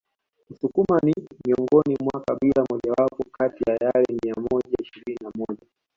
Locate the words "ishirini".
4.81-5.17